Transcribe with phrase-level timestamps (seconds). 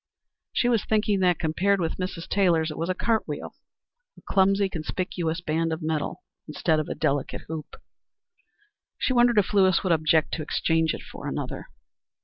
[0.51, 2.27] She was thinking that, compared with Mrs.
[2.27, 3.53] Taylor's, it was a cart wheel
[4.17, 7.79] a clumsy, conspicuous band of metal, instead of a delicate hoop.
[8.97, 11.67] She wondered if Lewis would object to exchange it for another.